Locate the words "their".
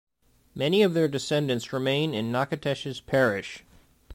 0.95-1.07